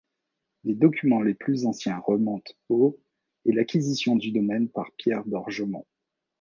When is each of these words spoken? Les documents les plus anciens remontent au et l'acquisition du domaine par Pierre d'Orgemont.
Les 0.63 0.73
documents 0.73 1.21
les 1.21 1.35
plus 1.35 1.67
anciens 1.67 1.99
remontent 1.99 2.53
au 2.69 2.99
et 3.45 3.51
l'acquisition 3.51 4.15
du 4.15 4.31
domaine 4.31 4.67
par 4.67 4.89
Pierre 4.97 5.23
d'Orgemont. 5.25 5.85